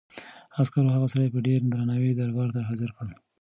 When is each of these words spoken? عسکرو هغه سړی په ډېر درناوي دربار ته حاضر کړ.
عسکرو 0.61 0.93
هغه 0.95 1.07
سړی 1.13 1.27
په 1.33 1.39
ډېر 1.47 1.59
درناوي 1.73 2.11
دربار 2.15 2.49
ته 2.55 2.59
حاضر 2.69 2.89
کړ. 2.97 3.07